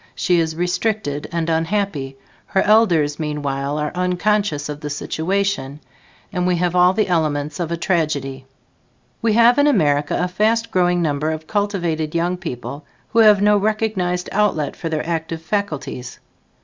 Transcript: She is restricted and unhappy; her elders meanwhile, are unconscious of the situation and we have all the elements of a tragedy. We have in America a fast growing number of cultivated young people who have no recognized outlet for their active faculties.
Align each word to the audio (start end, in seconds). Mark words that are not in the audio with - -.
She 0.15 0.39
is 0.39 0.55
restricted 0.55 1.27
and 1.31 1.47
unhappy; 1.47 2.17
her 2.47 2.63
elders 2.63 3.19
meanwhile, 3.19 3.77
are 3.77 3.91
unconscious 3.93 4.67
of 4.67 4.79
the 4.79 4.89
situation 4.89 5.79
and 6.33 6.47
we 6.47 6.55
have 6.55 6.75
all 6.75 6.93
the 6.93 7.07
elements 7.07 7.59
of 7.59 7.71
a 7.71 7.77
tragedy. 7.77 8.47
We 9.21 9.33
have 9.33 9.59
in 9.59 9.67
America 9.67 10.17
a 10.19 10.27
fast 10.27 10.71
growing 10.71 11.03
number 11.03 11.29
of 11.29 11.45
cultivated 11.45 12.15
young 12.15 12.35
people 12.37 12.83
who 13.09 13.19
have 13.19 13.43
no 13.43 13.57
recognized 13.57 14.27
outlet 14.31 14.75
for 14.75 14.89
their 14.89 15.07
active 15.07 15.43
faculties. 15.43 16.19